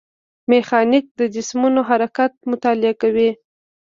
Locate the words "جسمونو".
1.35-1.81